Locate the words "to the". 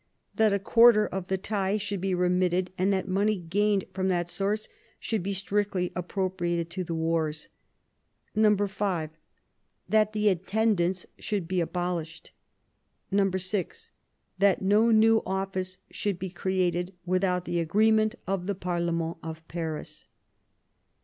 6.71-6.95